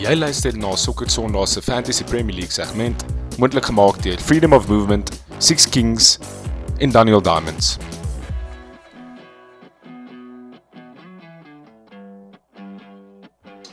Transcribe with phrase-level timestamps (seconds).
[0.00, 3.02] Jy luister na Sokker Sondag se Fantasy Premier League segment,
[3.36, 6.14] moontlik gemaak deur Freedom of Movement, Six Kings
[6.80, 7.74] en Daniel Diamonds.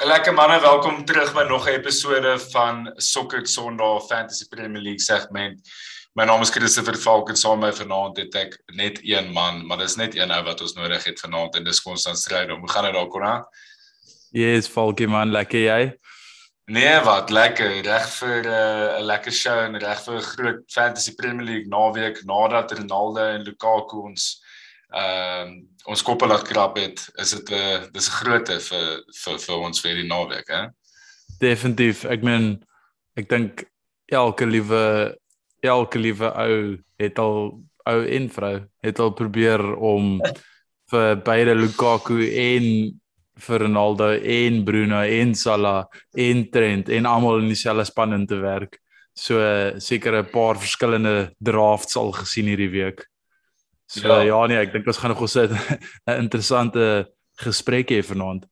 [0.04, 5.62] Lekker manne, welkom terug by nog 'n episode van Sokker Sondag Fantasy Premier League segment.
[6.14, 9.66] My naam is Christopher Falk en saam met my vanaand het ek net een man,
[9.66, 12.60] maar dis net een ou wat ons nodig het vanaand en dis Konstant Strydom.
[12.60, 13.48] Hoe gaan dit daar Konna?
[14.32, 15.98] Yes, Falkie man, lekker jy?
[16.70, 17.82] Nee, wat lekker.
[17.82, 21.68] Reg vir eh, 'n uh, lekker show en reg vir 'n groot Fantasy Premier League
[21.68, 24.44] naweek nadat Ronaldo en Lukaku ons
[24.92, 27.00] ehm uh, ons koppe laat krap het.
[27.16, 30.68] Is dit 'n uh, dis 'n grootte vir vir vir ons vir die naweek, hè?
[31.40, 32.04] Definitief.
[32.04, 32.66] Ek meen
[33.16, 33.64] ek dink
[34.06, 35.16] elke liewe
[35.64, 40.20] elke liewe ou het al ou en vrou het al probeer om
[40.92, 42.92] vir beide Lukaku en
[43.38, 48.40] vir Ronaldo en Bruno en Salah en Trent en almal in dieselfde span in te
[48.42, 48.80] werk.
[49.14, 49.40] So
[49.80, 53.08] seker 'n paar verskillende drafts al gesien hierdie week.
[53.88, 55.24] So ja, ja nee, ek dink ons gaan nog
[56.08, 57.10] 'n interessante
[57.42, 58.46] gesprek hê vanaand.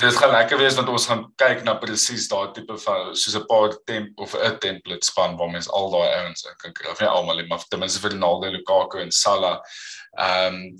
[0.00, 3.46] Dit gaan lekker wees want ons gaan kyk na presies daai tipe van soos 'n
[3.46, 6.90] paar temp of 'n template span waar mens al daai ouens kan kry.
[6.90, 9.60] Of nie almal nie, maar ten minste vir Ronaldo, Lukaku en Salah.
[10.18, 10.78] Ehm um,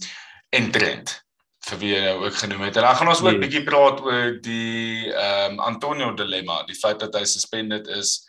[0.51, 1.23] en Trent
[1.69, 2.77] vir wie jy nou ook genoem het.
[2.77, 3.45] En dan gaan ons ook 'n nee.
[3.45, 8.29] bietjie praat oor die ehm um, Antonio dilemma, die feit dat hy suspended is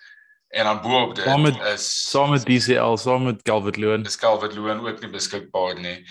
[0.52, 4.04] en dan boop dit saam met, is saam met DCL, saam met Calvert-Lewin.
[4.04, 6.06] Dis Calvert-Lewin ook nie beskikbaar nie.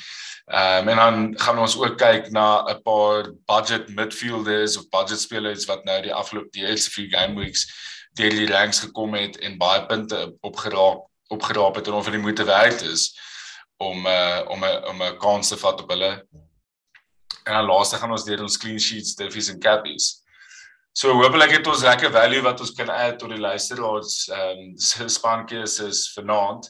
[0.46, 5.20] Ehm um, en dan gaan ons ook kyk na 'n paar budget midfielders of budget
[5.20, 7.68] spelers wat nou die afgelope die eerste vier game weeks
[8.12, 12.44] deur die ranks gekom het en baie punte opgeraap opgeraap het en of hulle moeite
[12.44, 13.18] werd is
[13.76, 16.26] om uh, om 'n om 'n kans te vat op hulle
[17.44, 20.10] En dan laaste gaan ons deur ons clean sheets, diffies en cappies.
[20.92, 25.08] So hopelik het ons lekker value wat ons kan add tot die luisteraars ehm um,
[25.08, 26.66] spankies is vanaand.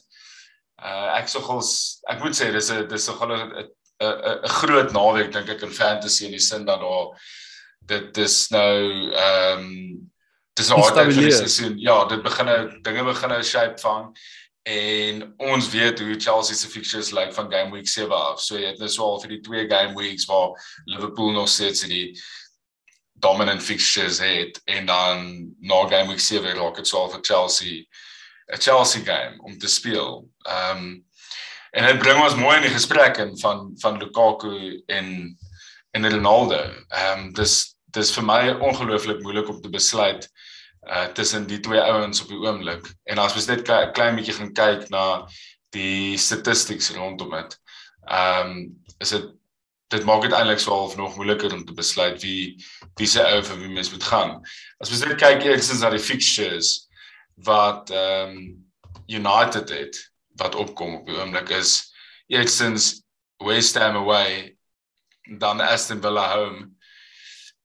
[0.81, 1.71] Uh ek sou gous
[2.09, 3.67] ek moet sê dis 'n dis 'n 'n
[4.01, 7.09] 'n groot naweek dink ek in fantasy in die sin dat daar
[7.89, 8.77] dit dis nou
[9.09, 10.11] ehm um,
[10.53, 11.77] dis nou altyd vir die seisoen.
[11.79, 14.11] Ja, dit begin nou dinge begin nou shape vang
[14.63, 18.41] en ons weet hoe Chelsea se fixtures lyk like van game week 7 af.
[18.41, 20.53] So jy het nou swaar vir die twee game weeks waar
[20.85, 22.11] Liverpool nog steeds die
[23.21, 27.85] dominant fixtures het en dan na game week 7 raak dit swaar vir Chelsea
[28.51, 30.29] 'n Chelsea game om te speel.
[30.45, 31.05] Ehm um,
[31.71, 35.37] en dit bring ons mooi in die gesprek in van van Lukaku en
[35.91, 36.61] en Ronaldo.
[36.87, 40.29] Ehm um, dis dis vir my ongelooflik moeilik om te besluit
[40.87, 42.87] uh tussen die twee ouens op die oomblik.
[43.03, 45.27] En as ons net 'n klein bietjie gaan kyk na
[45.69, 47.59] die statistics rondom dit.
[48.07, 49.29] Ehm um, is dit
[49.91, 52.55] dit maak dit eintlik swaar of nog moeiliker om te besluit wie
[52.95, 54.39] wie se ou vir wie mens moet gaan.
[54.79, 56.87] As ons net kyk eerstens na die fixtures
[57.35, 58.69] wat ehm um,
[59.07, 59.97] United het
[60.39, 61.91] wat opkom op die oomblik is
[62.31, 63.03] eerstens
[63.43, 64.55] West Ham away,
[65.37, 66.69] dan Aston Villa home,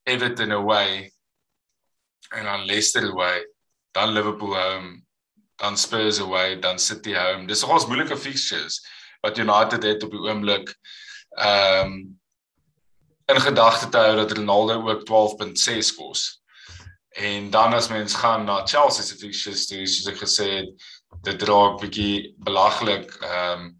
[0.05, 1.13] Everton away,
[2.29, 3.47] en dan Leicester away,
[3.91, 5.03] dan Liverpool home,
[5.57, 7.47] dan Spurs away, dan City home.
[7.47, 8.81] Dis nogals moeilike fixtures
[9.21, 10.77] wat United het op die oomblik.
[11.31, 12.21] Ehm um,
[13.27, 16.43] in gedagte te hou dat Ronaldo ook 12.6 kos.
[17.09, 20.87] En dan as mens gaan na Chelsea se fixtures, dis soos ek gesê het,
[21.27, 23.71] dit raak bietjie belaglik ehm um,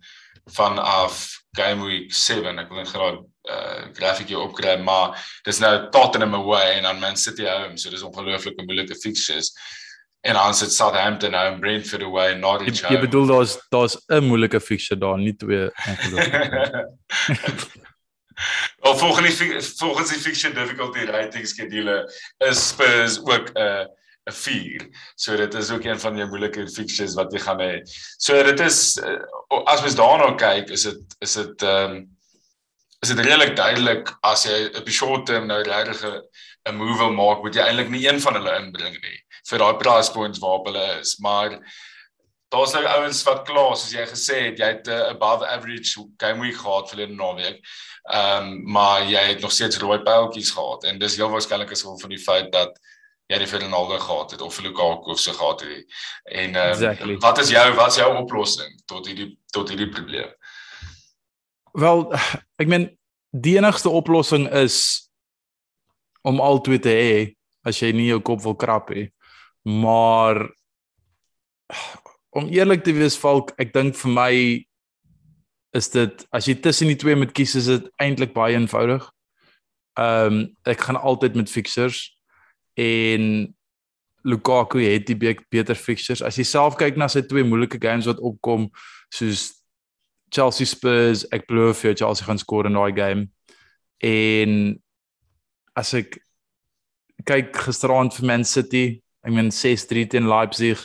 [0.57, 2.59] vanaf game week 7.
[2.59, 7.17] Ek wil net graag uh grafiekie opkry maar dis nou Tottenham away en dan Man
[7.17, 9.53] City home so dis ongelooflike moeilike fixtures
[10.27, 12.95] en dan sit Southampton nou en Brentford away en Norwich home.
[12.95, 15.71] Jy bedoel daar's daar's 'n moeilike fixture daar nie twee
[18.81, 23.87] Of volgens die volgens die fixture difficulty rating skedule is Spurs ook 'n uh,
[24.27, 24.89] 'n 4.
[25.15, 27.81] So dit is ook een van die moeilike fixtures wat jy gaan hê.
[28.19, 32.16] So dit is uh, as mens daarna kyk, is dit is dit ehm um,
[33.03, 36.03] is dit redelik duidelik as jy op die short term nou regtig
[36.67, 39.19] 'n move wil maak, moet jy eintlik nie een van hulle inbring nie
[39.51, 41.61] vir daai price points waarop hulle is, maar
[42.55, 46.41] daar's nou ouens wat klaar soos jy gesê het, jy het 'n above average game
[46.41, 47.61] week gehad vir die naweek.
[48.13, 51.83] Ehm um, maar jy het nog steeds rooi pyltjies gehad en dis heel waarskynlik as
[51.83, 52.79] gevolg van die feit dat
[53.27, 55.87] jy die Fernando gehad het of vir Lukaku of so gehad het.
[56.25, 57.17] En ehm um, exactly.
[57.19, 60.31] wat is jou wat is jou oplossing tot hierdie tot hierdie probleem?
[61.77, 62.07] Wel,
[62.57, 62.87] ek meen
[63.37, 65.11] die enigste oplossing is
[66.25, 67.19] om al twee te hê
[67.69, 69.11] as jy nie jou kop wil krap nie.
[69.69, 70.41] Maar
[72.37, 74.31] om eerlik te wees, Falk, ek dink vir my
[75.77, 79.05] is dit as jy tussen die twee moet kies, is dit eintlik baie eenvoudig.
[80.01, 82.07] Ehm um, ek gaan altyd met fixers
[82.81, 83.53] en
[84.27, 86.25] Lukaku het die beter fixtures.
[86.25, 88.71] As jy self kyk na sy twee moeilike games wat opkom
[89.13, 89.51] soos
[90.37, 93.29] Chelsea Spurs, ek glo vir Chelsea gaan skoor in daai game.
[94.05, 94.77] En
[95.77, 96.19] as ek
[97.27, 100.83] kyk gisteraand vir Man City, ek meen 6-3 teen Leipzig,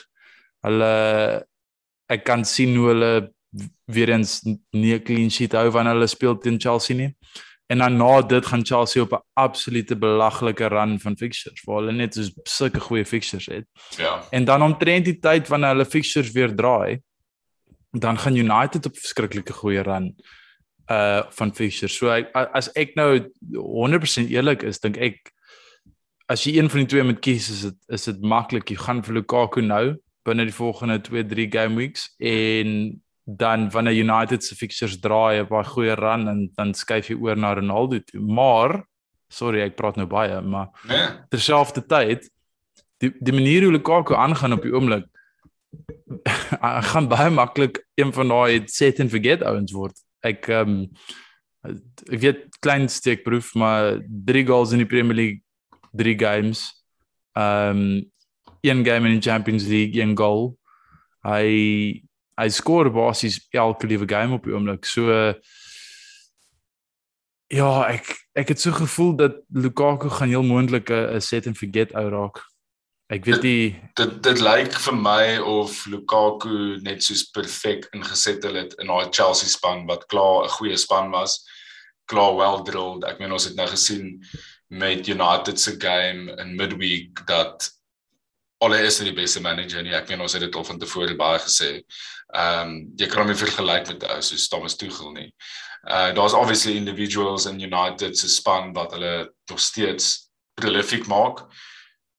[0.65, 0.95] hulle
[2.11, 3.13] ek kan sien hoe hulle
[3.91, 7.11] weer eens nie 'n clean sheet hou wanneer hulle speel teen Chelsea nie.
[7.71, 11.91] En dan na dit gaan Chelsea op 'n absolute belaglike run van fixtures waar hulle
[11.91, 13.65] net so sulke goeie fixtures het.
[13.97, 14.23] Ja.
[14.31, 17.01] En dan omtrent die tyd wanneer hulle fixtures weer draai,
[17.91, 20.15] dan gaan United op verskriklike goeie run
[20.91, 21.95] uh van fixtures.
[21.97, 23.19] So ek, as ek nou
[23.55, 25.31] 100% eerlik is, dink ek
[26.31, 28.69] as jy een van die twee moet kies, is dit is dit maklik.
[28.71, 29.97] Jy gaan vir Lukaku nou
[30.27, 35.63] binne die volgende 2-3 game weeks en dan wanneer United se fixtures draai op 'n
[35.65, 38.19] goeie run en dan skuif jy oor na Ronaldo toe.
[38.21, 38.83] Maar
[39.29, 41.07] sorry, ek praat nou baie, maar Nee.
[41.29, 42.29] terselfdertyd
[42.99, 45.05] die die manier hoe Lukaku aangaan op die oomblik
[46.91, 49.97] gaan baie maklik een van daai set and forget ouens word.
[50.21, 50.87] Ek ehm um,
[52.09, 55.41] ek weet klein steekproef, maar 3 goals in die Premier League,
[55.91, 56.65] 3 games.
[57.37, 58.11] Ehm um,
[58.61, 60.57] een game in die Champions League, een goal.
[61.25, 62.03] Hy
[62.41, 64.85] hy skoor basies elke liewe game op die oomblik.
[64.85, 65.09] So
[67.51, 71.93] ja, ek ek het so gevoel dat Lukaku gaan heel moontlik 'n set and forget
[71.93, 72.50] ou raak.
[73.11, 73.63] Ek weet nie
[73.99, 79.51] Dit dit lyk vir my of Lukaku net soos perfek ingesettel het in daai Chelsea
[79.51, 81.41] span wat klaar 'n goeie span was.
[82.07, 83.03] Klaar well drilled.
[83.03, 84.23] Ek meen ons het nou gesien
[84.69, 87.69] met United se game in midweek dat
[88.63, 89.93] Ole is die beste manager nie.
[89.93, 91.83] Ek meen ons het dit al van tevore baie gesê.
[92.33, 95.33] Ehm um, jy kan hom nie vergelyk met ou soos Thomas Tuchel nie.
[95.83, 101.43] Uh daar's obviously individuals in United se span wat hulle nog steeds prolific maak.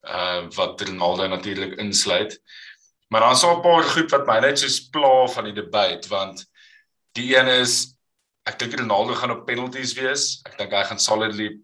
[0.02, 2.40] Uh wat Ronaldo natuurlik insluit.
[3.08, 6.06] Maar dan is daar 'n paar goed wat my net so pla van die debat
[6.06, 6.46] want
[7.12, 7.94] die een is
[8.44, 10.40] ek dink Ronaldo gaan op penalties wees.
[10.44, 11.60] Ek dink hy gaan solidly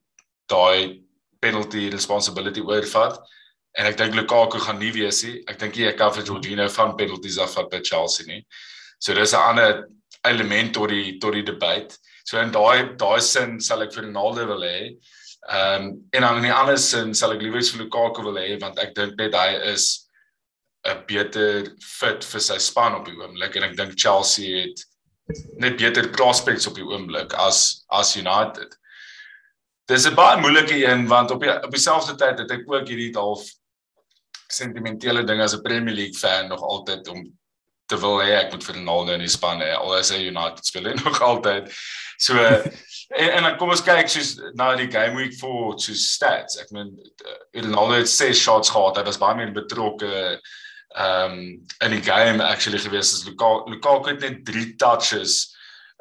[0.46, 1.02] daai
[1.40, 3.18] penalty responsibility oorvat.
[3.78, 5.42] En ek dink Lukaku gaan nie wees nie.
[5.46, 8.46] Ek dink jy kan vir Jorginho van penalties af vat by Chelsea nie.
[8.98, 9.88] So dis 'n ander
[10.24, 11.98] element tot die tot die debat.
[12.24, 14.96] So in daai daai sin sal ek vir Ronaldo wil hê.
[15.46, 18.58] Ehm um, en dan in die ander sin sal ek liewer vir Lukaku wil hê
[18.60, 20.08] want ek dink net hy is
[20.86, 24.84] 'n beter fit vir sy span op die oomblik en ek dink Chelsea het
[25.60, 28.76] net beter prospects op die oomblik as as United.
[29.88, 33.14] Dis 'n baie moeilike een want op die op dieselfde tyd het ek ook hierdie
[33.16, 33.48] half
[34.48, 37.38] sentimentele ding as 'n Premier League fan nog altyd om
[37.86, 40.66] te wil hê ek moet vir Ronaldo in die span hê al is hy United
[40.66, 41.72] speler nog altyd.
[42.18, 42.34] So
[43.08, 46.58] en, en dan kom ons kyk soos na die game week 4 so stats.
[46.62, 46.92] Ek meen
[47.56, 48.98] Ronaldo het 6 shots gehad.
[49.00, 50.40] Hy was baie meer betrokke
[50.96, 51.40] ehm um,
[51.84, 53.70] in die game actually gewees as Lukaku.
[53.70, 55.54] Lukaku het net 3 touches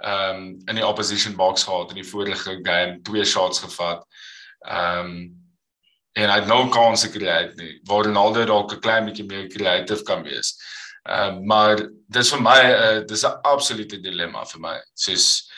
[0.04, 4.06] ehm um, in die opposition box gehad in die vorige game, twee shots gevat.
[4.68, 5.19] Ehm um,
[6.18, 7.75] en hy het nou kans gekry nie.
[7.86, 10.56] Waar Ronaldo dalk 'n klein bietjie meer creative kan wees.
[11.06, 14.77] Ehm uh, maar dis vir my 'n uh, dis 'n absolute dilemma vir my.
[14.94, 15.50] Soos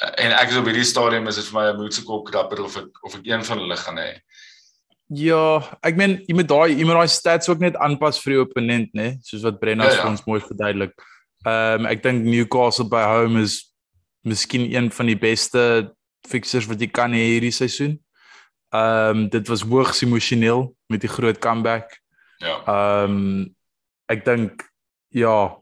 [0.00, 3.04] en ek is op hierdie stadium is dit vir my 'n moeilike krapper of ek
[3.04, 4.20] of ek een van hulle gaan hê.
[5.12, 8.40] Ja, ek meen jy moet daai jy moet daai stats ook net aanpas vir die
[8.40, 9.18] opponent, né?
[9.22, 10.02] Soos wat Brenna Ja, ja.
[10.02, 10.94] vir ons mooi verduidelik.
[11.44, 13.72] Ehm um, ek dink Newcastle by home is
[14.24, 15.92] miskien een van die beste
[16.28, 17.98] fixtures wat jy kan hê hierdie seisoen.
[18.72, 21.98] Ehm um, dit was hoogs emosioneel met die groot comeback.
[22.38, 22.62] Ja.
[22.66, 23.54] Ehm um,
[24.08, 24.64] ek dink
[25.12, 25.56] ja,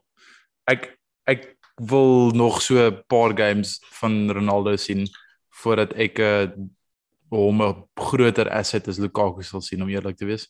[0.67, 0.93] ek
[1.27, 1.57] ek
[1.87, 5.07] wil nog so 'n paar games van Ronaldo sien
[5.49, 6.71] voordat ek 'n
[7.29, 10.47] hom 'n groter asset as Lukaku sal sien om eerlik te wees.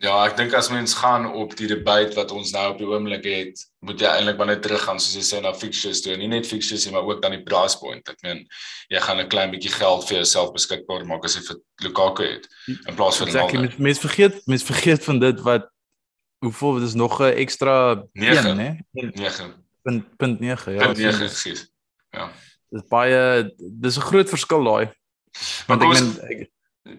[0.00, 3.24] Ja, ek dink as mens gaan op die debat wat ons nou op die oomblik
[3.24, 6.16] het, moet jy eintlik maar net teruggaan soos jy sê na fixtures toe.
[6.16, 8.08] Nie net fixtures nie, maar ook dan die price point.
[8.08, 8.46] Ek meen,
[8.88, 12.48] jy gaan 'n klein bietjie geld vir jouself beskikbaar maak as jy vir Lukaku het
[12.88, 13.56] in plaas van Exactly.
[13.56, 13.60] Ronaldo.
[13.60, 15.68] Mens, mens vergeet mens vergeet van dit wat
[16.38, 18.48] hoeveel is nog 'n ekstra Nege.
[18.48, 18.80] 1, né?
[18.92, 19.54] 9.
[19.82, 20.72] Punt punt 9.
[20.74, 21.72] Ja, Punt so 9 dis- gesies.
[22.12, 22.30] Ja.
[22.70, 24.90] Dis baie dis 'n groot verskil daai.
[25.66, 26.50] Want ek meen ek,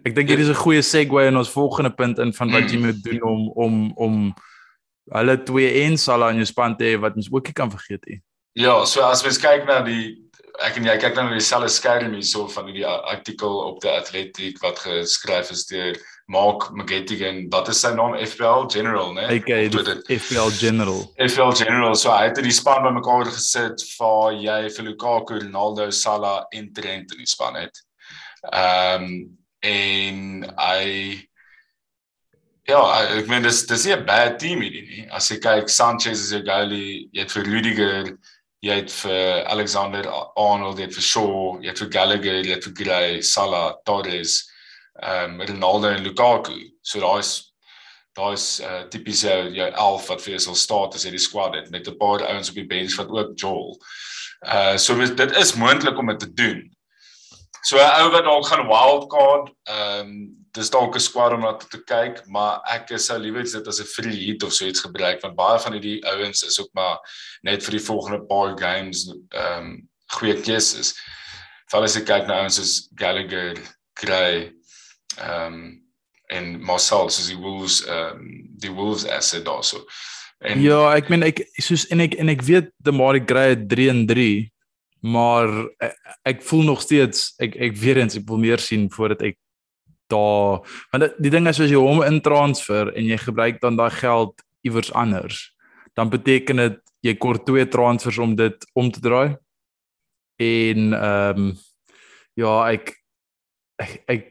[0.06, 2.78] ek dink hier is 'n goeie segue in ons volgende punt in van wat jy
[2.78, 2.86] Mm.
[2.86, 4.34] moet doen om om om
[5.12, 8.06] hulle twee en Salah in jou span te hê wat mens ook nie kan vergeet
[8.08, 8.22] nie.
[8.54, 10.18] Ja, so as mens kyk na die
[10.60, 14.60] ek en jy kyk nou na dieselfde skerm hierso van die artikel op die Athletic
[14.64, 15.98] wat geskryf is deur
[16.32, 17.48] Mark McGettigan.
[17.52, 18.16] Wat is sy naam?
[18.16, 19.28] FPL General, né?
[19.36, 19.68] Okay,
[20.18, 21.02] FPL General.
[21.20, 21.96] FPL General.
[21.96, 27.12] So hy het die span bymekaar gesit vir jy vir Lukaku, Ronaldo, Salah en Trent
[27.16, 27.84] in die span het.
[28.52, 31.22] Ehm um, en hy
[32.70, 32.80] Ja,
[33.18, 35.08] ek meen dis dis nie 'n bad team hierdie nie.
[35.12, 38.18] As jy kyk Sanchez is 'n goalie, jy het vir Rudiger,
[38.62, 42.68] jy het vir Alexander Arnold, jy het vir Shaw, jy het vir Gallagher, jy het
[42.68, 44.42] vir Gray, Salah, Torres,
[45.02, 46.60] ehm um, Ronaldo en Lukaku.
[46.82, 47.54] So daar's
[48.14, 51.56] daar's uh, tipies jou jou 11 wat vir jou sal staan as jy die squad
[51.56, 53.80] het met 'n paar ouens op die bench wat ook Joel.
[54.46, 56.62] Uh so dit is moontlik om dit te doen.
[57.64, 61.54] So 'n ou wat dalk gaan wildcard, ehm um, dis dalk 'n squad om na
[61.54, 65.22] te kyk, maar ek sou liewer dit as 'n free hit of so iets gebruik
[65.22, 66.98] want baie van hierdie ouens is ook maar
[67.44, 70.94] net vir die volgende paar games ehm um, goeie keuses.
[71.70, 73.56] Veral as jy kyk na ouens soos Gallagher,
[73.94, 74.52] Gray,
[75.18, 75.78] ehm um,
[76.32, 79.86] en Marcel soos die Wolves ehm um, die Wolves asset daarso.
[80.42, 83.90] En Ja, ek meen ek soos en ek en ek weet die Mari Gray 3
[83.90, 84.52] en 3
[85.02, 85.50] maar
[85.82, 89.38] ek, ek voel nog steeds ek ek weer eens ek wil meer sien voordat ek
[90.12, 94.36] daar want die ding is as jy hom intransfer en jy gebruik dan daai geld
[94.68, 95.44] iewers anders
[95.98, 99.38] dan beteken dit jy kort twee transfers om dit om te draai
[100.42, 101.52] en ehm um,
[102.40, 102.96] ja ek
[103.82, 104.28] ek ek,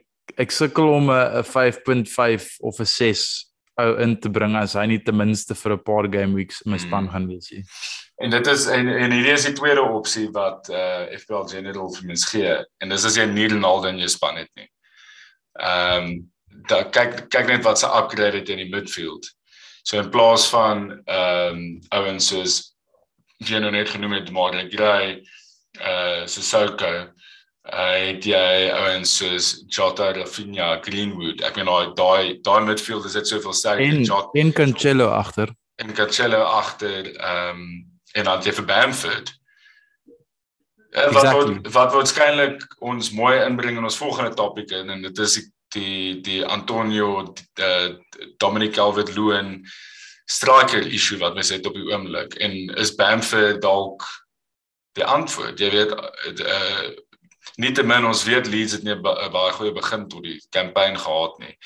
[0.46, 5.00] ek sukkel om 'n 5.5 of 'n 6 ou in te bring as hy nie
[5.04, 7.12] ten minste vir 'n paar game weeks in my span hmm.
[7.12, 7.64] gaan wees nie.
[8.22, 12.06] En dit is en en hierdie is die tweede opsie wat uh FPL General vir
[12.06, 14.68] mens gee en dis as jy nie Ronaldo in jou span het nie.
[15.60, 16.10] Ehm um,
[16.68, 19.26] dan kyk kyk net wat se upgrade het in die midfield.
[19.82, 22.58] So in plaas van ehm um, ouens soos
[23.48, 25.20] jy nou net genoem het Marley Gray,
[25.80, 26.92] uh Sissoko,
[27.72, 31.40] uh het jy ouens soos Jota, Rafinha, Greenwood.
[31.46, 35.54] Ek meen daai daai daai midfield is dit soveel sterker en Jota en Cancelo agter.
[35.80, 37.68] En Cancelo agter ehm um,
[38.12, 39.28] en dan jy vir Bamford.
[40.90, 41.54] Wat exactly.
[41.62, 45.36] wat wat waarskynlik ons mooi inbring in ons volgende topik en dit is
[45.74, 47.94] die die Antonio die,
[48.42, 49.60] Dominic Calvert-Lewin
[50.30, 52.34] striker issue wat mens het op die oomblik.
[52.34, 54.06] En is Bamford dalk
[54.98, 55.58] die antwoord?
[55.58, 55.94] Jy weet
[56.42, 56.90] uh,
[57.62, 60.98] nie te min ons weet Leeds het nie 'n baie goeie begin tot die kampanje
[60.98, 61.56] gehad nie.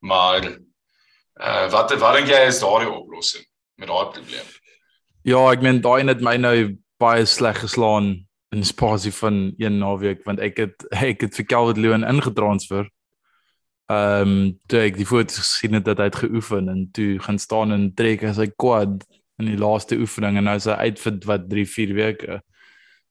[0.00, 3.44] Maar uh, wat wat dink jy is daardie oplossing
[3.76, 4.48] met daai probleem?
[5.22, 8.25] Ja, ek meen daai het my nou baie sleg geslaan
[8.56, 12.88] in spasie van een naweek want ek het ek het vir Calvert Lewin ingetransfer.
[13.92, 17.38] Ehm um, toe ek die foto's gesien het dat hy het geoefen en toe gaan
[17.38, 19.04] staan en trek as hy quad
[19.38, 22.40] in die laaste oefening en nou is hy uit vir wat 3 4 weke.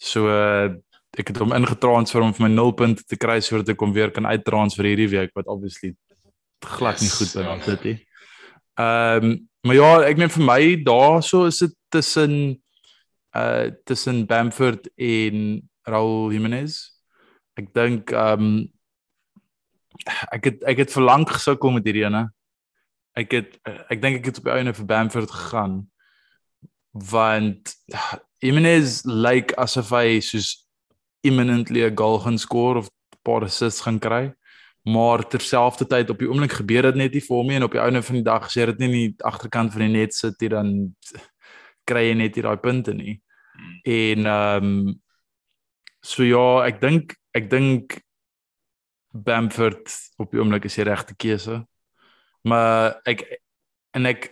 [0.01, 0.73] So uh,
[1.15, 4.11] ek het hom ingetransfer om vir my 0 punte te kry sodat ek hom weer
[4.11, 5.93] kan uittransfer hierdie week wat obviously
[6.65, 7.97] glad nie goed op dit nie.
[8.81, 9.35] Ehm um,
[9.65, 12.33] maar ja, ek meen vir my daarso is dit tussen
[13.35, 16.77] uh tussen Bamford en Raul Jimenez.
[17.59, 18.67] Ek dink um,
[20.31, 22.29] ek het ek het verlang gesukkel met hierdie ene.
[23.15, 23.59] Ek het
[23.91, 25.83] ek dink ek het op die einde vir Bamford gegaan
[26.95, 27.75] want
[28.39, 30.63] Jimenez lyk asof hy soos
[31.27, 34.31] imminently 'n goal gaan score of 'n paar assists gaan kry
[34.85, 37.81] maar terselfdertyd op die oomblik gebeur dit net nie vir hom nie en op die
[37.81, 40.37] einde van die dag as jy dit nie in die agterkant van die net sit
[40.41, 40.69] jy dan
[41.89, 43.15] kry jy net nie daai punte nie.
[43.85, 45.01] En ehm um,
[46.01, 47.99] so ja, ek dink ek dink
[49.13, 51.61] Bamford op die oomblik is die regte keuse.
[52.49, 53.23] Maar ek
[53.95, 54.31] en ek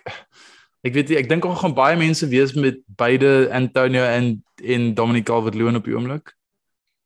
[0.84, 5.30] ek weet ek dink ook gaan baie mense wees met beide Antonio en en Dominic
[5.30, 6.34] Calvert-Lewin op die oomblik.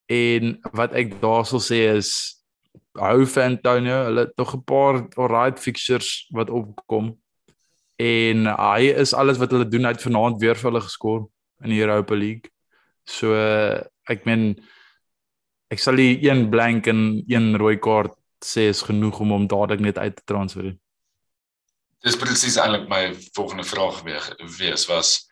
[0.07, 2.11] En wat ek daarsel sê is
[2.97, 7.17] hou vir Antonio, hulle het nog 'n paar alright fixtures wat opkom.
[7.99, 11.27] En hy is alles wat hulle doen uit vanaand weer vir hulle geskor
[11.63, 12.51] in die Europa League.
[13.07, 13.35] So
[14.07, 14.55] ek meen
[15.71, 19.81] ek sal die een blank en een rooi kaart sê is genoeg om hom dadelik
[19.83, 20.77] net uit te transfereer.
[22.05, 23.01] Dis presies eintlik my
[23.35, 25.27] volgende vraag wees was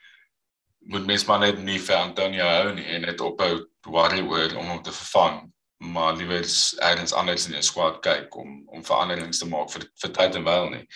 [0.85, 4.73] moet mens maar net nie vir Antonio hou nie en net ophou worry oor om
[4.73, 5.43] hom te vervang
[5.77, 6.45] maar liewer
[6.77, 10.43] ergens anders in 'n squad kyk om om veranderings te maak vir vir tyd en
[10.43, 10.87] wyl nie.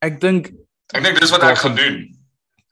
[0.00, 0.50] Ek dink
[0.94, 2.13] ek dink dis wat ek gaan doen.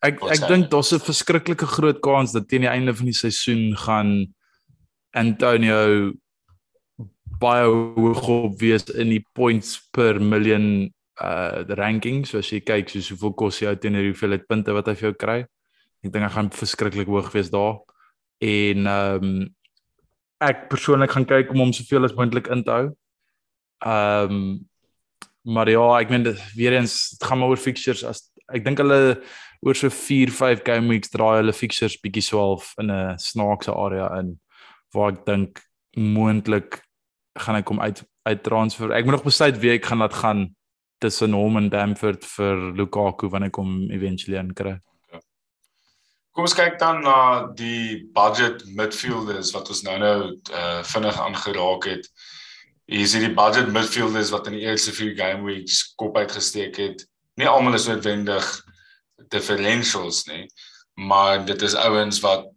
[0.02, 3.76] Ek ek dink daar's 'n verskriklike groot kans dat teen die einde van die seisoen
[3.76, 4.34] gaan
[5.14, 6.12] Antonio
[7.42, 10.90] baie hoog op wees in die points per million
[11.22, 14.94] uh ranking so as jy kyk soos hoeveel kos jy teenoor hoeveel punte wat hy
[14.94, 15.38] vir jou kry.
[16.02, 17.78] Ek dink hy gaan verskriklik hoog wees daar.
[18.42, 19.54] En ehm um,
[20.42, 22.86] ek persoonlik gaan kyk om hom soveel as moontlik in te hou.
[23.86, 24.68] Ehm um,
[25.42, 29.18] maar ja, ek meen weer eens dit gaan maar oor fixtures as ek dink hulle
[29.62, 34.08] oor so 4, 5 game weeks draai hulle fixtures bietjie swaalf in 'n snaakse area
[34.18, 34.40] in
[34.94, 35.62] waar ek dink
[35.96, 36.82] moontlik
[37.38, 38.92] gaan ek hom uit uit transfer.
[38.92, 40.54] Ek moet nog besluit wie ek gaan laat gaan
[41.02, 44.76] tussen hom en Bamford vir Lukaku wanneer ek hom eventually inkry.
[46.32, 47.16] Kom ons kyk dan na
[47.58, 52.06] die budget midfielders wat ons nou-nou uh, vinnig aangeraak het.
[52.88, 57.04] Hier is die budget midfielders wat in die eerste vier game weeks kop uitgesteek het.
[57.36, 58.48] Nie almal is noodwendig
[59.28, 60.46] differentials nie,
[60.94, 62.48] maar dit is ouens wat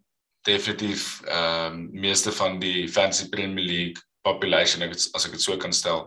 [0.46, 5.72] definitief ehm um, meeste van die fantasy Premier League population as ek dit so kan
[5.72, 6.06] stel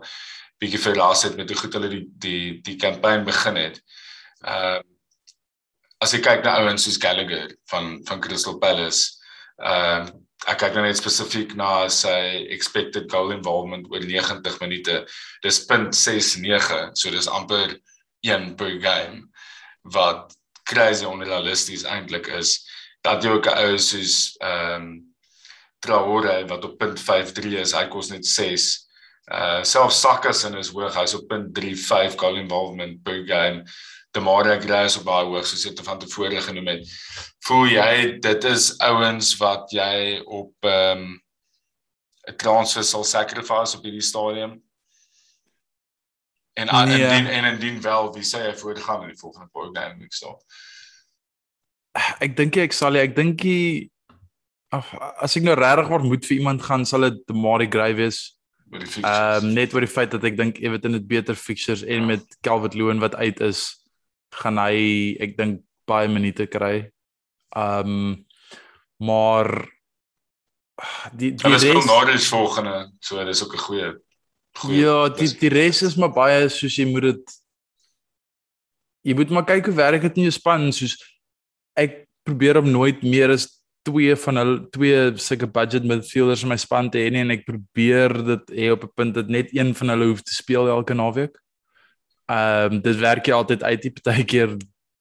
[0.60, 3.84] bietjie verras het met hoe goed hulle die die die kampanje begin het.
[4.46, 4.88] Ehm uh,
[6.00, 9.20] as jy kyk na ouens soos Gallagher van van Crystal Palace,
[9.60, 15.02] ehm uh, ek kyk nou net spesifiek na sy expected goal involvement oor 90 minute.
[15.44, 17.76] Dis .69, so dis amper
[18.24, 19.26] 1 per game
[19.96, 20.39] wat
[20.70, 22.58] crazy onrealisties eintlik is.
[23.02, 24.90] Dat jy ook 'n ou soos ehm um,
[25.80, 28.90] Traore wat op .53 is, hy kos net 6
[29.30, 33.64] Uh self Sakas in is hoog, hy's op 0.35 goal involvement per game.
[34.12, 36.94] Demaria Gray is op baie hoog soos te van tevore genoem het.
[37.46, 37.92] Voel jy
[38.26, 41.20] dit is ouens wat jy op ehm um,
[42.30, 44.58] 'n transfer sal sacrifice op hierdie stadium?
[46.60, 47.00] En nee.
[47.00, 50.36] indien en indien wel, wie sê jy voortgaan in die volgende game week staan?
[52.20, 53.46] Ek dink ek sal ek dink
[54.70, 58.20] as ek nou regtig word moet vir iemand gaan sal dit Demaria Gray wees
[58.70, 59.02] die.
[59.02, 62.10] Ehm um, net oor die feit dat ek dink Everton het beter fixtures en ja.
[62.14, 63.64] met Calvert Lewin wat uit is,
[64.44, 66.90] gaan hy ek dink baie minute kry.
[67.58, 68.26] Ehm um,
[69.00, 69.48] maar
[71.16, 73.90] die die res is nou die volgende, so dis ook 'n goeie
[74.62, 77.38] goeie Ja, die die res is maar baie soos jy moet dit
[79.08, 80.98] jy moet maar kyk hoe werk dit in jou span soos
[81.80, 83.48] ek probeer om nooit meer as
[83.88, 88.16] twee van hulle twee sulke budget midfielders in my span te hê en ek probeer
[88.34, 91.40] dit hê op 'n punt dat net een van hulle hoef te speel elke naweek.
[92.30, 94.58] Ehm um, dit werk jy altyd uit die partykeer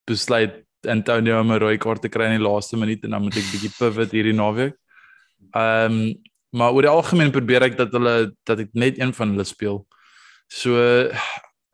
[0.07, 3.37] besluit Antonio om 'n rooi kaart te kry in die laaste minuut en dan moet
[3.37, 4.75] ek bietjie pivot hierdie naweek.
[5.53, 6.15] Ehm um,
[6.51, 9.83] maar oor die algemeen probeer ek dat hulle dat ek net een van hulle speel.
[10.49, 10.79] So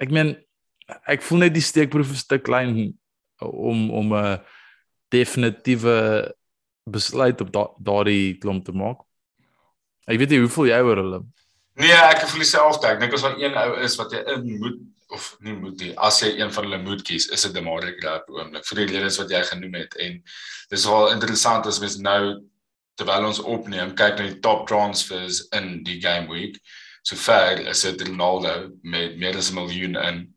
[0.02, 0.34] ek meen
[1.08, 2.94] ek voel net die steekproef is te klein
[3.40, 4.40] om om 'n
[5.14, 6.34] definitiewe
[6.84, 8.98] besluit op daardie klomp te maak.
[10.06, 11.20] Ek weet nie hoe voel jy oor hulle?
[11.80, 12.86] Nee, ek voel dieselfde.
[12.86, 14.80] Ek dink as daar een ou is wat jy in moet
[15.14, 18.30] of nie moet nie, as jy een van hulle moet kies, is dit Gray op
[18.34, 20.16] oomblik vir die redes wat jy genoem het en
[20.72, 22.22] dis wel interessant as mens nou
[22.98, 26.60] terwyl ons opneem kyk na die top transfers in die game week.
[27.04, 30.34] So ver is dit Ronaldo met meer as 'n miljoen in.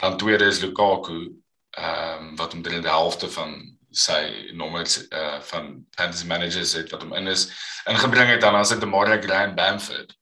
[0.00, 1.32] Dan tweede is Lukaku
[1.78, 7.02] ehm um, wat omtrent die helfte van sy nommers uh van fantasy managers het wat
[7.02, 7.50] hom in is
[7.90, 10.14] ingebring het dan as dit Demaria Grand Bamford.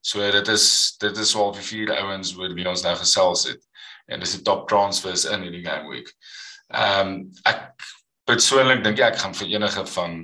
[0.00, 3.62] So dit is dit is al vir vier ouens oor wie ons nou gesels het
[4.06, 6.12] en dis die top transfers in hierdie game week.
[6.74, 7.70] Ehm um, ek
[8.28, 10.18] persoonlik dink ek gaan vir enige van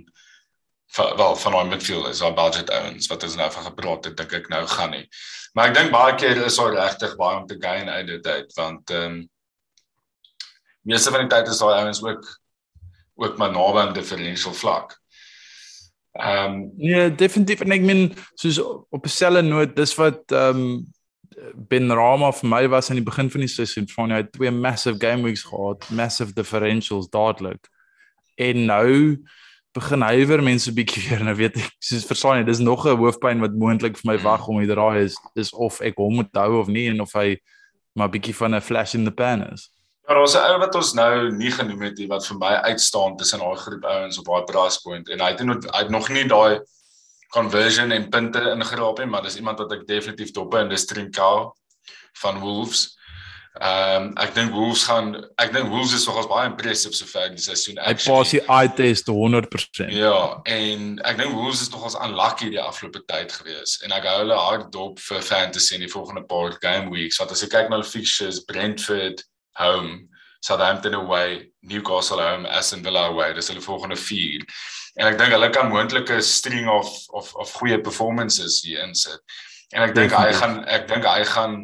[0.97, 4.49] wel van daai midfielders, daai budget ouens wat ons nou van gepraat het, dink ek
[4.53, 5.07] nou gaan nie.
[5.55, 8.59] Maar ek dink baie keer is daar regtig baie om te gain uit dit uit
[8.59, 9.23] want ehm um,
[10.85, 12.27] meeste van die tyd is daai ouens ook
[13.15, 14.99] ook maar naby aan differential vlak.
[16.13, 18.05] Ehm um, nee, definitief en ek meen
[18.35, 20.93] soos op 'n selle noot, dis wat ehm um,
[21.55, 24.51] Ben Rama vir my was aan die begin van die seisoen van hy het twee
[24.51, 27.69] massive game weeks gehad, massive differentials dadelik.
[28.35, 29.19] En nou
[29.75, 32.97] begin hy weer mense bietjie weer nou weet ek soos verstaan jy dis nog 'n
[33.01, 36.33] hoofpyn wat moontlik vir my wag om hier draai is is of ek hom moet
[36.33, 37.37] hou of nie en of hy
[37.95, 39.71] maar bietjie van 'n flash in the pan is.
[40.09, 43.17] Ja, daar's 'n ou wat ons nou nie genoem het nie wat vir my uitstaan
[43.17, 46.09] tussen daai groep ouens op daai price point en hy het nog hy het nog
[46.09, 46.61] nie daai
[47.35, 51.55] conversion en punte ingeraap nie, maar dis iemand wat ek definitief dop in dis Trincao
[52.23, 52.99] van Wolves.
[53.63, 57.43] Ehm um, ek dink Wolves gaan ek dink Wolves is nogals baie impressive sover die
[57.43, 57.77] seisoen.
[57.79, 59.93] Hy pas die eye test 100%.
[59.95, 64.17] Ja, en ek dink Wolves is nogals unlucky die afgelope tyd gewees en ek hou
[64.25, 67.71] hulle hard dop vir fantasy in die volgende paar game weeks want as jy kyk
[67.71, 69.23] na hulle fixtures Brentford
[69.63, 70.09] home,
[70.43, 73.33] Southampton away, Newcastle home, Aston Villa away.
[73.39, 74.43] Dis hulle volgende 4.
[74.99, 79.23] En ek dink hulle kan moontlike string of of of goeie performances hier insit.
[79.71, 81.61] En ek dink hy gaan ek dink hy gaan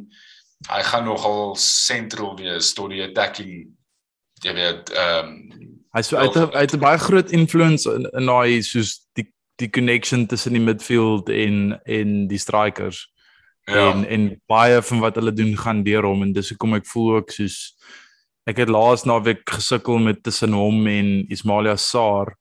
[0.68, 3.70] hy gaan nogal sentral wees tot die attacking
[4.44, 8.62] jy weet ehm um, hy so uit uit 'n baie groot influence in in daai
[8.62, 9.26] soos die
[9.60, 13.10] die connection tussen die midfield en en die strikers.
[13.64, 13.90] Ja.
[13.90, 17.16] En en baie van wat hulle doen gaan deur hom en dis hoekom ek voel
[17.16, 17.76] ook soos
[18.48, 22.32] Ek het laas naweek gesukkel met tussen hom en Ismailia Saar.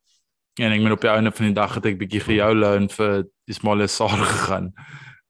[0.59, 3.25] En ek meen op die einde van die dag het ek bietjie gejou en vir
[3.51, 4.71] Ismailia Saar gegaan.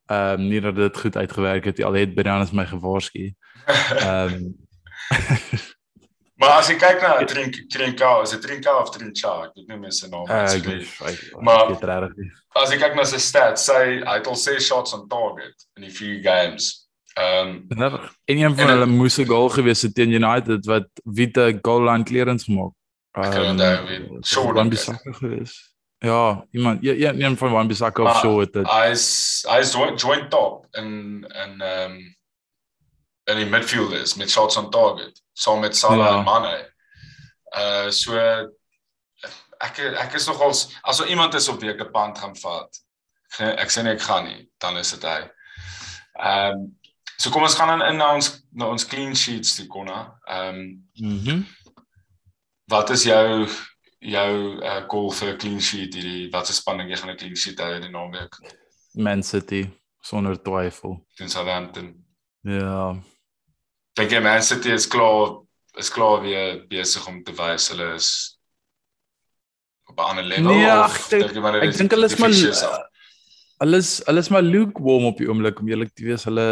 [0.09, 1.85] Ehm um, nie dat dit goed uitgewerk het nie.
[1.85, 3.33] Al het Brianus my gewaarsku.
[3.65, 4.55] Ehm um,
[6.39, 9.31] Maar as jy kyk na Trink Trinka, is dit Trinka of Trincha?
[9.49, 10.23] Ek weet nie meer sy naam
[12.15, 12.29] nie.
[12.55, 15.67] Maar as jy kyk na sy stats, sy hy het al 6 shots on target
[15.75, 16.69] in die vier games.
[17.19, 17.97] Ehm um,
[18.31, 22.07] en een van hulle moes 'n goal gewees het teen United wat Vita goal line
[22.07, 22.71] clearance gemaak.
[23.19, 25.59] Ek kan onthou wie so Wan Bissaka gewees.
[25.99, 28.67] Ja, iemand ja, een een van Wan Bissaka of so het dit.
[28.67, 30.87] Hy's hy's joint, joint top in
[31.27, 32.17] in ehm um,
[33.23, 36.17] in die midfielders met shots on target saam met Salah ja.
[36.17, 36.73] en Mane.
[37.57, 38.15] Uh so
[39.57, 42.81] ek ek is nogals as er iemand is op wie ek 'n pand gaan vat.
[43.63, 45.21] Ek sê nie ek gaan nie, dan is dit hy.
[46.17, 46.79] Ehm um,
[47.17, 50.19] so kom ons gaan dan in na ons na ons clean sheets toe konna.
[50.25, 51.35] Ehm um, mhm.
[51.35, 51.47] Mm
[52.69, 53.47] wat is jou
[53.99, 54.33] jou
[54.63, 57.59] uh goal vir 'n clean sheet hierdie wat se spanning jy gaan 'n clean sheet
[57.59, 58.35] hou in die naweek?
[58.93, 59.69] Man City
[60.01, 61.05] sonder twyfel.
[61.15, 62.05] Teen Southampton.
[62.43, 62.95] Ja
[63.99, 65.39] dink jy Man City is klaar
[65.79, 68.11] is klaar weer besig om te wys hulle is
[69.89, 72.35] op 'n ander level nee, of dink jy maar ek dink hulle is maar
[73.63, 76.47] hulle is hulle is maar lukewarm op die oomblik om eerlik te wees hulle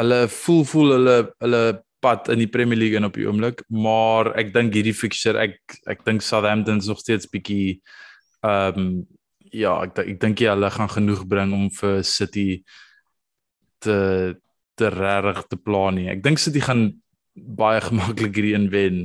[0.00, 1.62] hulle voel voel hulle hulle
[2.00, 5.58] pad in die Premier League en op die oomblik maar ek dink hierdie fixture ek
[5.90, 7.80] ek dink Southampton is nog steeds bietjie
[8.46, 8.92] ehm um,
[9.50, 12.62] ja ek ek dink jy hulle gaan genoeg bring om vir City
[13.82, 14.36] te
[14.80, 16.08] te regtig te plan nie.
[16.12, 16.88] Ek dink City gaan
[17.34, 19.00] baie gemaklik hierdie een wen.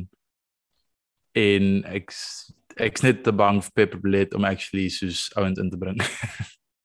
[1.36, 2.13] En ek
[2.86, 5.99] ek's net te bang vir Pep Bled om actually soos ouens in te bring.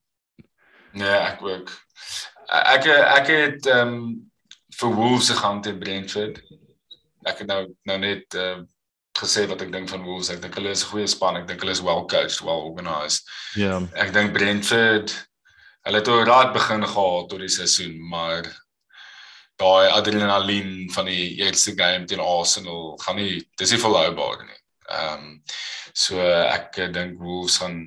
[0.99, 1.71] nee, ek ook.
[2.51, 4.11] Ek ek het ehm um,
[4.81, 6.41] vir Wolves gegaan teen Brentford.
[7.29, 8.61] Ek het nou nou net uh,
[9.21, 10.31] gesê wat ek dink van Wolves.
[10.33, 11.37] Ek dink hulle is 'n goeie span.
[11.37, 13.29] Ek dink hulle is well coached, well organized.
[13.55, 13.79] Ja.
[13.79, 13.89] Yeah.
[13.95, 15.13] Ek dink Brentford
[15.87, 18.45] hulle het oor raad begin gehad tot die seisoen, maar
[19.61, 24.61] daai adrenalien van die eerste game teen Arsenal gaan nie dis nie volhoubaar nie.
[24.91, 25.43] Ehm um,
[25.93, 27.83] so ek dink Wolves gaan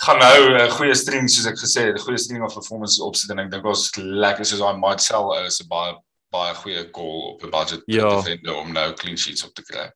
[0.00, 3.30] gaan nou 'n goeie string soos ek gesê het, 'n goeie string of performances opsit
[3.30, 5.94] en ek dink ons lekker soos daai Marcel is 'n baie
[6.30, 8.08] baie goeie goal op 'n budget ja.
[8.08, 9.90] defender om nou clean sheets op te kry.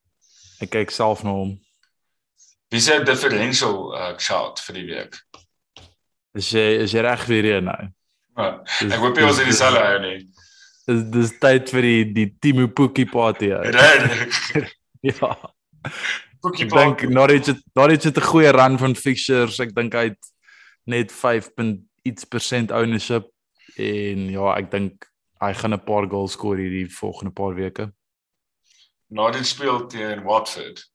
[0.60, 1.60] Ek kyk self na hom.
[2.68, 5.18] Wie sê differential uh, shot vir die week?
[6.34, 7.82] Is jy is jy reg vir hierdie nou?
[8.34, 10.18] Ek hoop jy was in dieselfde hou nie.
[10.86, 13.52] Dis dis tyd vir die die Timo Pookie party.
[15.10, 15.30] ja.
[16.50, 16.66] Party.
[16.68, 19.58] Dink Norwich het Norwich het 'n goeie run van fixtures.
[19.60, 20.32] Ek dink hy het
[20.84, 21.50] net 5.
[22.02, 23.30] iets persent ownership
[23.76, 25.06] en ja, ek dink
[25.40, 27.92] hy gaan 'n paar goals skoor hierdie volgende paar weke.
[29.08, 30.90] Norwich speel teen Watford.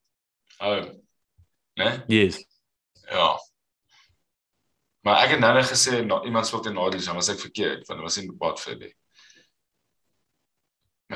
[0.60, 0.86] Oh.
[1.74, 2.04] Né?
[2.08, 2.46] Yes.
[3.10, 3.40] Ja.
[5.02, 7.88] Maar ek het nou net gesê nou iemand speel teen Norwich, dan was ek verkeerd,
[7.88, 8.80] want dit was in Watford.
[8.80, 8.94] Maar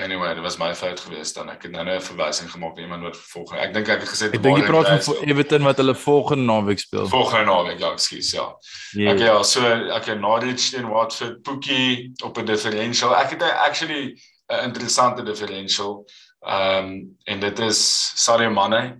[0.01, 1.49] anyway, dit was my fout geweest dan.
[1.49, 3.61] Ek het nou net 'n verwysing gemaak na iemand wat volgende.
[3.61, 6.79] Ek dink ek het gesê Ek dink jy praat van Everton wat hulle volgende naweek
[6.79, 7.07] speel.
[7.07, 8.55] Volgende naweek, ja, ekskuus, ja.
[8.91, 9.13] Yes.
[9.13, 9.61] Okay, ja, so
[9.95, 13.15] ek het Norwich teen Watford, Pookie op 'n differential.
[13.15, 14.17] Ek het actually
[14.49, 16.05] 'n interessante differential.
[16.41, 18.97] Ehm um, en dit is Sadio Mane.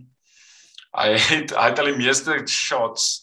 [0.92, 3.23] Hy het hy het al die meeste shots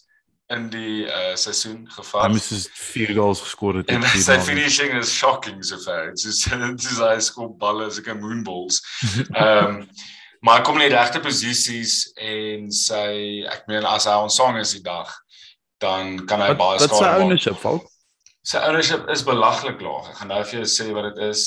[0.55, 2.25] in die uh seisoen gevat.
[2.25, 3.91] Hy moes dus 4 goals geskor het.
[3.93, 6.11] En sy finishing is shocking so far.
[6.11, 8.81] Dit is dit is hy skop balle as ek 'n moonballs.
[9.31, 9.83] Ehm um,
[10.41, 14.57] maar hy kom in die regte posisies en sy ek meen as hy ons song
[14.57, 15.11] is die dag
[15.81, 17.01] dan kan hy baie skade maak.
[17.01, 17.81] Wat sy ownership val?
[18.41, 20.09] Sy ownership is belaglik laag.
[20.11, 21.45] Ek gaan nou vir jou sê wat dit is.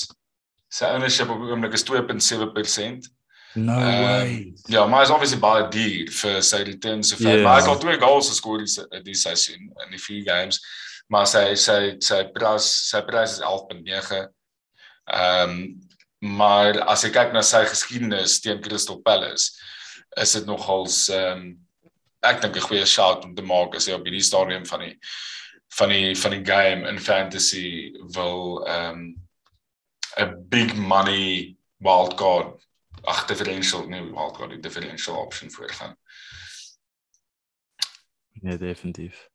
[0.75, 3.11] Sy ownership op die oomblik is 2.7%.
[3.55, 4.53] No uh, way.
[4.67, 7.37] Ja, maar is obviously baie duur vir sy return so ver.
[7.37, 7.45] Yeah.
[7.45, 10.59] Maar hy het al twee goals geskor die die seisoen in die vier games.
[11.13, 14.25] Maar sy sy sy prys sy prys is 11.9.
[15.15, 15.59] Ehm um,
[16.25, 19.53] maar as jy kyk na sy geskiedenis teen Crystal Palace,
[20.17, 21.47] is dit nogals ehm um,
[22.25, 24.95] ek dink 'n goeie shot om te maak as jy op hierdie stadium van die
[25.79, 29.03] van die van die game in fantasy wil ehm um,
[30.19, 32.64] 'n big money wild card
[33.05, 35.97] ag differential nee wildcard die differential option voorgaan.
[38.41, 39.29] Nee, definitief.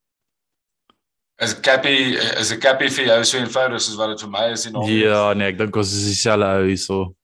[1.39, 4.65] As Cappy is 'n Cappy vir jou so eenvoudig soos wat dit vir my is
[4.65, 7.15] en Ja, nee, ek dink ons is dieselfde ou hierso.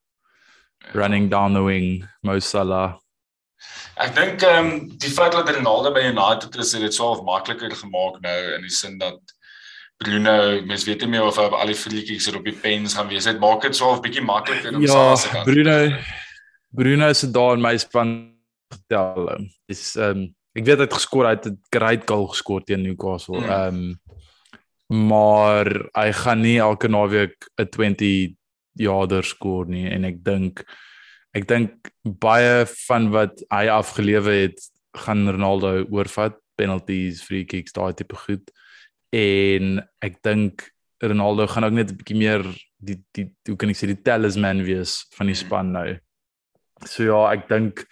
[0.93, 2.97] Running down the wing, Mo Salah.
[3.97, 7.75] Ek dink ehm um, die feit dat Ronaldo by United is, het dit swaar makliker
[7.75, 9.19] gemaak nou in die sin dat
[9.97, 13.23] Bruno, mens weet nie meer of hy al die vriendjies op die pens gaan wees.
[13.23, 15.45] Dit maak dit 'n bietjie makliker om ja, Salah se kant.
[15.45, 16.24] Ja, Bruno
[16.75, 18.15] Bruno se daar in my span
[18.73, 19.29] getel.
[19.71, 22.83] Is ehm um, ek weet hy het geskor, hy het 'n great goal geskor teen
[22.83, 23.41] Newcastle.
[23.41, 23.49] Hmm.
[23.49, 23.99] Ehm um,
[24.87, 25.65] maar
[25.97, 28.35] hy gaan nie elke naweek 'n 20
[28.77, 30.63] yarder skoor nie en ek dink
[31.33, 34.59] ek dink baie van wat hy afgelewe het
[34.95, 38.51] gaan Ronaldo oorvat penalties, free kicks, daai tipe goed.
[39.11, 40.69] En ek dink
[41.03, 42.43] Ronaldo gaan ook net 'n bietjie meer
[42.79, 45.99] die die hoe kan ek sê die talisman wees van die span nou.
[46.83, 47.85] So ja, ek dink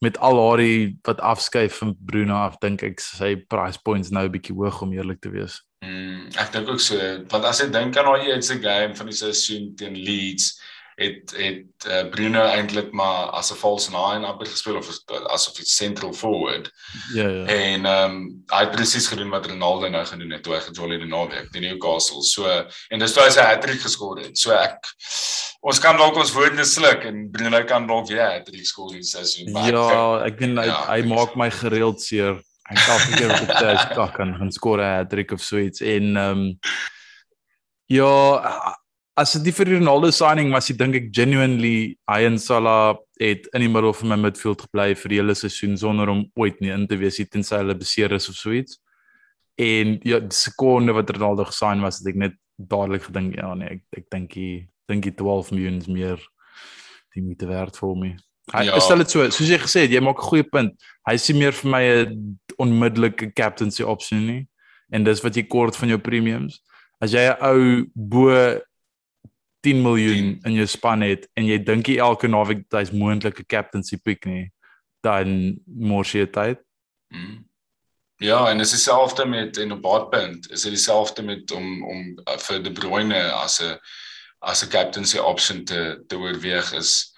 [0.00, 0.62] met al haar
[1.04, 4.92] wat afskuif van Bruno af dink ek sy price points nou 'n bietjie hoog om
[4.92, 5.60] eerlik te wees.
[5.84, 6.96] Mm, ek dink ook so
[7.28, 10.60] want as jy dink aan daai eerste game van die seisoen teen Leeds
[11.00, 14.88] het het uh, Bruno eintlik maar as 'n false nine amper gespeel of
[15.32, 16.70] asof hy central forward.
[17.14, 17.44] Ja ja.
[17.44, 20.98] En ehm um, hy het presies gedoen wat Ronaldo nou gedoen het toe hy gejolly
[20.98, 22.22] die naweek teen Newcastle.
[22.22, 22.48] So
[22.88, 24.38] en dis toe hy sy hat-trick geskor het.
[24.38, 24.92] So ek
[25.60, 29.04] ons kan dalk ons woorde sluk en Bruno kan dalk weer 'n hat-trick skoor in
[29.04, 29.48] seisoen.
[29.66, 33.78] Ja, ek dink hy, ja, hy maak my gereeld seer hy kan meer op die
[33.78, 36.58] stok kan gaan skoor 'n hat-trick of so iets en ehm um,
[37.86, 38.76] ja
[39.16, 43.64] as dit vir Ronaldo signing was, ek dink ek genuinely hy en Salah het in
[43.64, 46.86] die middel van my midfield gebly vir die hele seisoen sonder om ooit nie in
[46.88, 48.78] te wees tensy hulle beseer is of so iets.
[49.60, 53.80] En ja, die sekonde wat Ronaldo gesign was, het ek net dadelik gedink ja nee,
[53.80, 54.48] ek ek dink hy
[54.90, 56.20] dink hy 12 miljoen meer
[57.14, 58.14] die moeite werd vir my.
[58.50, 58.78] Hy ja.
[58.82, 60.72] stel dit so, soos jy gesê het, jy maak 'n goeie punt.
[61.06, 64.48] Hy sien meer vir my 'n onmiddellike captaincy opsie nie
[64.92, 66.60] en dis wat jy kort van jou premiums.
[67.00, 68.60] As jy 'n ou bo
[69.60, 70.50] 10 miljoen 10.
[70.50, 74.24] in jou span het en jy dink jy elke naweek dat hy's moontlike captaincy pick
[74.24, 74.50] nie,
[75.04, 76.60] dan mors jy tyd.
[77.08, 77.50] Mm.
[78.20, 82.36] Ja, en dis dieselfde met en op baadpunt, is dit dieselfde met om om uh,
[82.36, 83.78] vir De Bruyne as 'n
[84.38, 87.14] as 'n captaincy option te te oorweeg is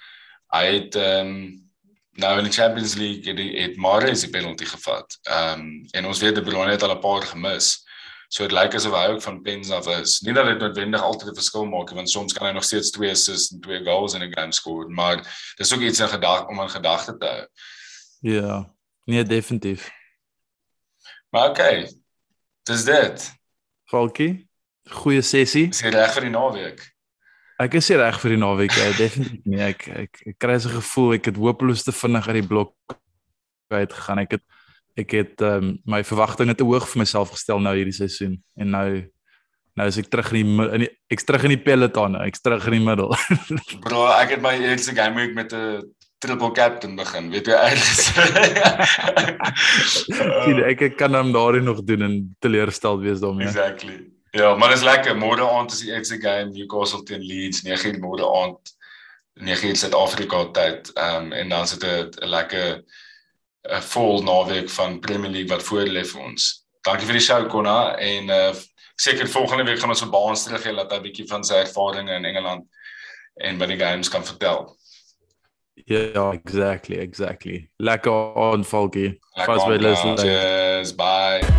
[0.54, 1.70] hy het ehm um,
[2.12, 5.18] nou in die Champions League het, het Mahrez die penalty gevat.
[5.22, 7.81] Ehm um, en ons weet De Bruyne het al 'n paar gemis.
[8.32, 10.20] So dit lyk asof hy ook van pens af is.
[10.24, 12.90] Nie dat dit noodwendig altyd 'n verskil maak nie, want soms kan hy nog steeds
[12.90, 15.20] twee assists en twee goals in 'n game skoor, maar
[15.56, 17.46] dis ook iets in gedagte om in gedagte te hou.
[18.20, 18.72] Ja,
[19.04, 19.90] nee definitief.
[21.30, 21.92] Maar okay.
[22.62, 23.32] Dis dit.
[23.84, 24.48] Falkie,
[24.88, 25.68] goeie sessie.
[25.68, 26.80] Is jy reg vir die naweek?
[27.58, 29.60] Ek is reg vir die naweek, ja, definitief nie.
[29.60, 32.74] Ek ek, ek kry so 'n gevoel ek het hopeloos te vinnig uit die blok
[33.68, 34.18] uit gegaan.
[34.18, 34.42] Ek het
[34.98, 38.86] ek het um, my verwagtinge te hoog vir myself gestel nou hierdie seisoen en nou
[39.78, 42.66] nou is ek terug in die, in die ek's terug in die peloton, ek's terug
[42.68, 43.12] in die middel.
[43.84, 45.80] Bro, ek het my eerste game week met 'n
[46.22, 47.30] triple captain begin.
[47.32, 48.12] Weet jy eers?
[50.44, 53.48] Sien, ek kan hom daarin nog doen en teleurstel wees daarmee.
[53.48, 53.96] Exactly.
[54.32, 55.16] Ja, maar dit is lekker.
[55.18, 58.76] Môre aand is die eerste game Newcastle teen Leeds, 9:00 môre aand
[59.40, 60.92] 9:00 Suid-Afrika tyd.
[60.94, 62.84] Ehm um, en dan sit 'n lekker
[63.68, 66.66] 'n vol naweek van Premier League wat voor lê vir ons.
[66.82, 68.52] Dankie vir die show Konna en uh
[69.02, 71.54] seker volgende week gaan ons op Baans terug hê dat hy 'n bietjie van sy
[71.54, 72.66] ervarings in Engeland
[73.40, 74.76] en by die games kan vertel.
[75.74, 77.70] Ja, yeah, exactly, exactly.
[77.76, 79.18] Lekker aanvalkie.
[79.34, 80.18] Fast way listen.
[80.18, 81.51] Cheers, bye.